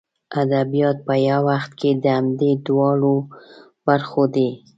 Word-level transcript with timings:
ادبیات 0.41 0.97
په 1.07 1.13
یو 1.27 1.41
وخت 1.49 1.71
کې 1.79 1.89
د 2.03 2.05
همدې 2.17 2.51
دواړو 2.65 3.15
برخو 3.87 4.23
دي. 4.35 4.49